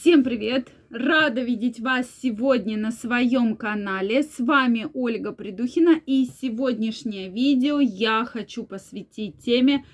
[0.00, 0.68] Всем привет!
[0.90, 4.22] Рада видеть вас сегодня на своем канале.
[4.22, 9.84] С вами Ольга Придухина и сегодняшнее видео я хочу посвятить теме,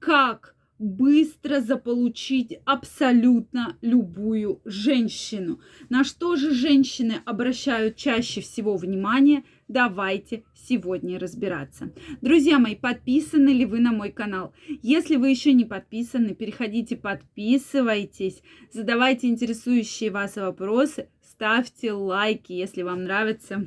[0.00, 5.60] как быстро заполучить абсолютно любую женщину.
[5.88, 9.44] На что же женщины обращают чаще всего внимание?
[9.68, 11.92] Давайте сегодня разбираться.
[12.20, 14.52] Друзья мои, подписаны ли вы на мой канал?
[14.82, 23.04] Если вы еще не подписаны, переходите, подписывайтесь, задавайте интересующие вас вопросы, ставьте лайки, если вам
[23.04, 23.66] нравится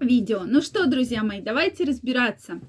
[0.00, 0.44] видео.
[0.44, 2.60] Ну что, друзья мои, давайте разбираться.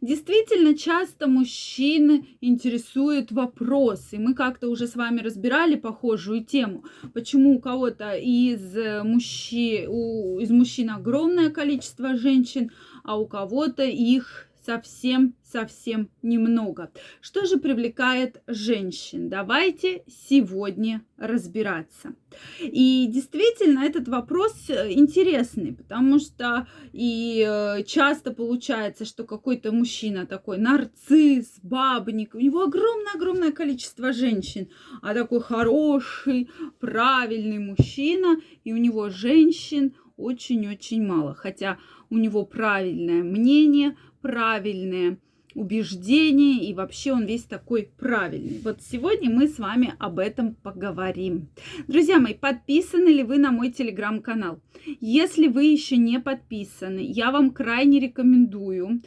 [0.00, 7.56] Действительно, часто мужчины интересует вопрос, и мы как-то уже с вами разбирали похожую тему, почему
[7.56, 8.74] у кого-то из,
[9.04, 12.70] мужчин, у, из мужчин огромное количество женщин,
[13.02, 16.90] а у кого-то их совсем-совсем немного.
[17.22, 19.30] Что же привлекает женщин?
[19.30, 22.14] Давайте сегодня разбираться.
[22.60, 30.26] И действительно, этот вопрос э, интересный, потому что и э, часто получается, что какой-то мужчина
[30.26, 34.68] такой нарцисс, бабник, у него огромное-огромное количество женщин,
[35.00, 41.34] а такой хороший, правильный мужчина, и у него женщин очень-очень мало.
[41.34, 41.78] Хотя
[42.10, 45.18] у него правильное мнение, правильные
[45.54, 48.60] убеждения, и вообще он весь такой правильный.
[48.62, 51.48] Вот сегодня мы с вами об этом поговорим.
[51.88, 54.60] Друзья мои, подписаны ли вы на мой телеграм-канал?
[55.00, 59.02] Если вы еще не подписаны, я вам крайне рекомендую,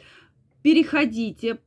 [0.62, 1.58] переходите,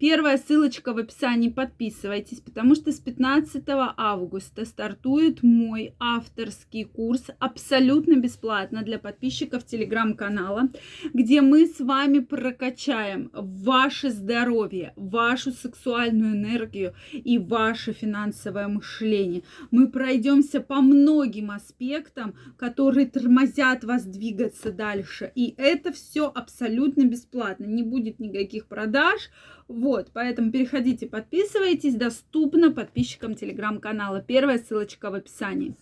[0.00, 8.14] Первая ссылочка в описании, подписывайтесь, потому что с 15 августа стартует мой авторский курс абсолютно
[8.14, 10.70] бесплатно для подписчиков телеграм-канала,
[11.12, 19.42] где мы с вами прокачаем ваше здоровье, вашу сексуальную энергию и ваше финансовое мышление.
[19.70, 25.30] Мы пройдемся по многим аспектам, которые тормозят вас двигаться дальше.
[25.34, 27.66] И это все абсолютно бесплатно.
[27.66, 29.30] Не будет никаких продаж,
[29.74, 34.22] вот, поэтому переходите, подписывайтесь, доступно подписчикам телеграм-канала.
[34.22, 35.74] Первая ссылочка в описании.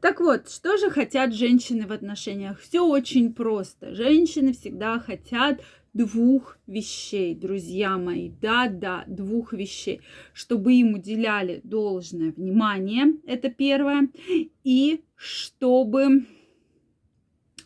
[0.00, 2.60] Так вот, что же хотят женщины в отношениях?
[2.60, 3.94] Все очень просто.
[3.94, 5.60] Женщины всегда хотят
[5.94, 8.30] двух вещей, друзья мои.
[8.40, 10.00] Да-да, двух вещей.
[10.32, 14.08] Чтобы им уделяли должное внимание, это первое.
[14.64, 16.26] И чтобы,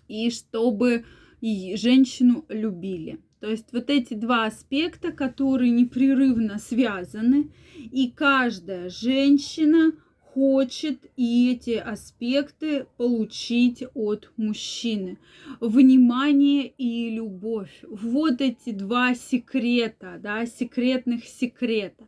[0.09, 1.05] и чтобы
[1.41, 3.19] и женщину любили.
[3.41, 9.93] То есть вот эти два аспекта, которые непрерывно связаны, и каждая женщина
[10.35, 15.19] хочет и эти аспекты получить от мужчины.
[15.61, 17.83] Внимание и любовь.
[17.89, 22.05] Вот эти два секрета, да, секретных секрета.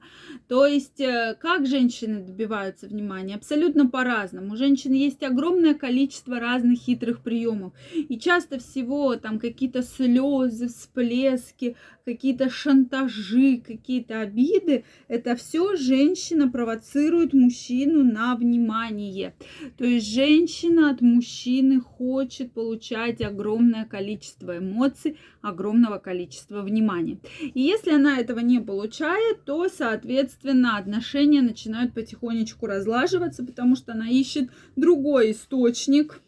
[0.48, 3.34] То есть, э, как женщины добиваются внимания?
[3.34, 4.54] Абсолютно по-разному.
[4.54, 7.72] У женщин есть огромное количество разных хитрых приемов.
[7.94, 17.32] И часто всего там какие-то слезы, всплески, какие-то шантажи, какие-то обиды, это все женщина провоцирует
[17.32, 19.34] мужчину на внимание.
[19.76, 27.18] То есть женщина от мужчины хочет получать огромное количество эмоций, огромного количества внимания.
[27.40, 34.08] И если она этого не получает, то, соответственно, отношения начинают потихонечку разлаживаться, потому что она
[34.08, 36.20] ищет другой источник,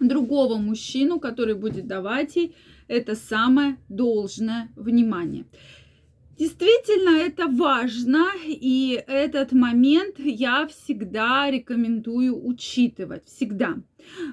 [0.00, 2.54] другого мужчину, который будет давать ей
[2.88, 5.44] это самое должное внимание.
[6.38, 13.74] Действительно, это важно, и этот момент я всегда рекомендую учитывать, всегда.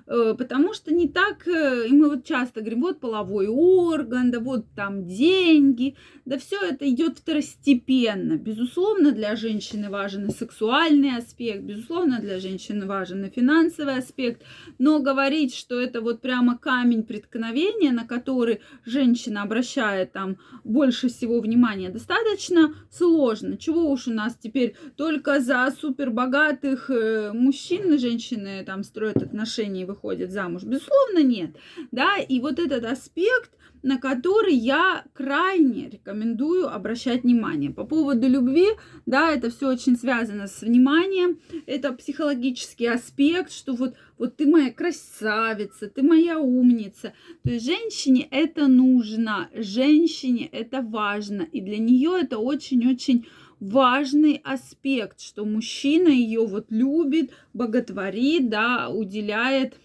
[0.08, 4.40] Э, потому что не так, э, и мы вот часто говорим, вот половой орган, да
[4.40, 5.96] вот там деньги,
[6.26, 8.38] да все это идет второстепенно.
[8.38, 14.44] Безусловно, для женщины важен и сексуальный аспект, безусловно, для женщины важен и финансовый аспект,
[14.80, 21.40] но говорить, что это вот прямо камень преткновения, на который женщина обращает там больше всего
[21.40, 23.58] внимания, достаточно сложно.
[23.58, 29.86] Чего уж у нас теперь только за супербогатых э, мужчин женщины там строят отношения, отношений
[29.86, 30.64] выходит замуж?
[30.64, 31.56] Безусловно, нет.
[31.92, 33.52] Да, и вот этот аспект,
[33.84, 37.70] на который я крайне рекомендую обращать внимание.
[37.70, 38.68] По поводу любви,
[39.06, 44.72] да, это все очень связано с вниманием, это психологический аспект, что вот, вот ты моя
[44.72, 47.14] красавица, ты моя умница.
[47.44, 53.28] То есть женщине это нужно, женщине это важно, и для нее это очень-очень
[53.60, 59.80] важный аспект, что мужчина ее вот любит, боготворит, да, уделяет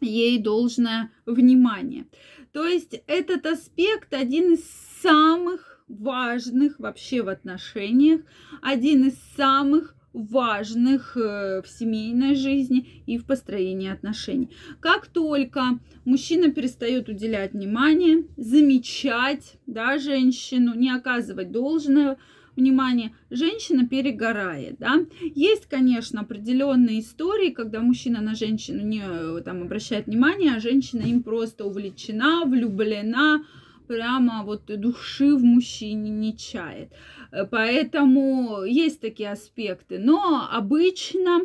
[0.00, 2.06] ей должное внимание.
[2.52, 4.64] То есть этот аспект один из
[5.02, 8.20] самых важных вообще в отношениях,
[8.62, 14.50] один из самых важных э, в семейной жизни и в построении отношений.
[14.80, 22.16] Как только мужчина перестает уделять внимание, замечать да, женщину, не оказывать должного
[22.56, 25.04] внимание, женщина перегорает, да.
[25.20, 31.02] Есть, конечно, определенные истории, когда мужчина на женщину не э, там обращает внимание, а женщина
[31.02, 33.44] им просто увлечена, влюблена,
[33.86, 36.92] прямо вот души в мужчине не чает.
[37.32, 39.98] Э, поэтому есть такие аспекты.
[39.98, 41.42] Но обычно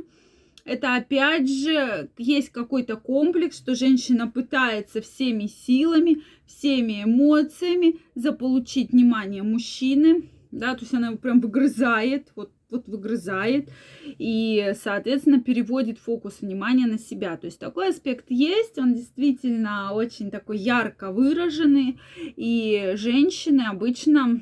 [0.65, 9.43] это опять же есть какой-то комплекс, что женщина пытается всеми силами, всеми эмоциями заполучить внимание
[9.43, 13.69] мужчины, да, то есть она его прям выгрызает, вот, вот выгрызает,
[14.03, 17.37] и, соответственно, переводит фокус внимания на себя.
[17.37, 24.41] То есть такой аспект есть, он действительно очень такой ярко выраженный, и женщины обычно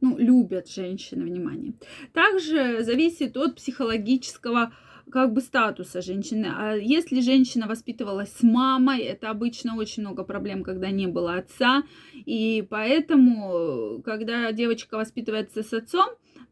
[0.00, 1.74] ну, любят женщины внимание.
[2.12, 4.72] Также зависит от психологического
[5.10, 6.48] как бы статуса женщины.
[6.54, 11.82] А если женщина воспитывалась с мамой, это обычно очень много проблем, когда не было отца.
[12.14, 16.08] И поэтому, когда девочка воспитывается с отцом,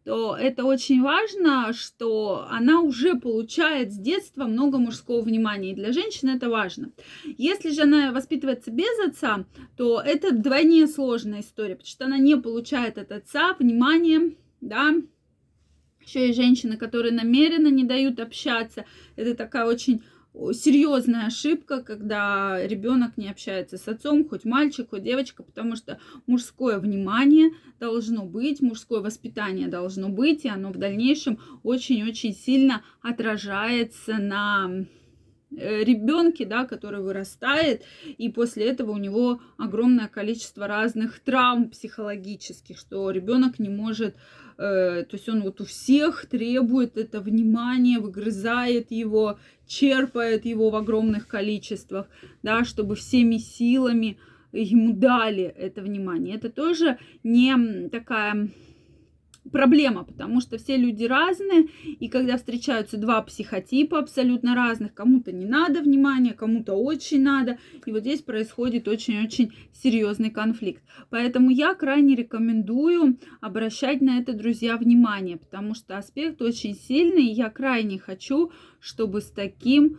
[0.07, 5.73] то это очень важно, что она уже получает с детства много мужского внимания.
[5.73, 6.93] И для женщины это важно.
[7.25, 12.37] Если же она воспитывается без отца, то это вдвойне сложная история, потому что она не
[12.37, 14.95] получает от отца внимания, да,
[16.01, 18.85] еще и женщины, которые намеренно не дают общаться.
[19.17, 20.05] Это такая очень
[20.53, 26.79] серьезная ошибка, когда ребенок не общается с отцом, хоть мальчик, хоть девочка, потому что мужское
[26.79, 27.51] внимание
[27.81, 34.87] должно быть, мужское воспитание должно быть, и оно в дальнейшем очень-очень сильно отражается на
[35.51, 43.11] ребенке, да, который вырастает, и после этого у него огромное количество разных травм психологических, что
[43.11, 44.17] ребенок не может
[44.59, 50.77] Э, то есть он вот у всех требует это внимание, выгрызает его, черпает его в
[50.77, 52.09] огромных количествах,
[52.43, 54.19] да, чтобы всеми силами
[54.53, 56.37] ему дали это внимание.
[56.37, 58.49] Это тоже не такая
[59.51, 65.47] проблема, потому что все люди разные, и когда встречаются два психотипа абсолютно разных, кому-то не
[65.47, 70.83] надо внимания, кому-то очень надо, и вот здесь происходит очень-очень серьезный конфликт.
[71.11, 77.35] Поэтому я крайне рекомендую обращать на это, друзья, внимание, потому что аспект очень сильный, и
[77.35, 79.99] я крайне хочу, чтобы с таким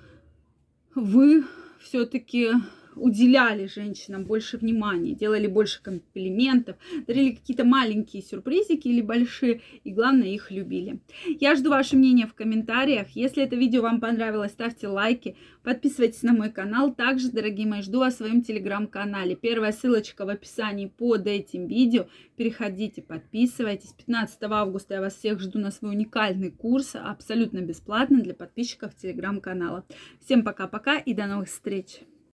[0.95, 1.43] вы
[1.79, 2.51] все-таки
[2.99, 10.27] уделяли женщинам больше внимания, делали больше комплиментов, дарили какие-то маленькие сюрпризики или большие, и главное,
[10.27, 10.99] их любили.
[11.39, 13.09] Я жду ваше мнение в комментариях.
[13.11, 16.93] Если это видео вам понравилось, ставьте лайки, подписывайтесь на мой канал.
[16.93, 19.35] Также, дорогие мои, жду вас в своем телеграм-канале.
[19.35, 22.07] Первая ссылочка в описании под этим видео.
[22.35, 23.93] Переходите, подписывайтесь.
[23.93, 29.85] 15 августа я вас всех жду на свой уникальный курс, абсолютно бесплатно для подписчиков телеграм-канала.
[30.23, 32.01] Всем пока-пока и до новых встреч!